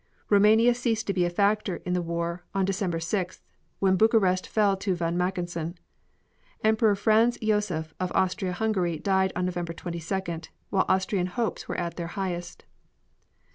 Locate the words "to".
1.05-1.13, 4.77-4.95